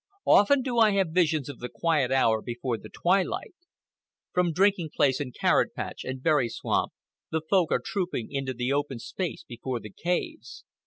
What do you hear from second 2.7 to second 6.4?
the twilight. From drinking place and carrot patch and